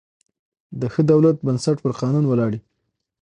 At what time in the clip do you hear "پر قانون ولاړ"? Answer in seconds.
1.83-2.51